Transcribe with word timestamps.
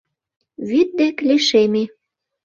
Вӱд 0.67 0.89
дек 0.99 1.15
лишеме. 1.27 1.83